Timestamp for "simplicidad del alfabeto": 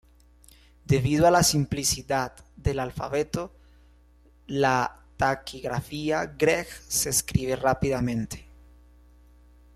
1.43-3.51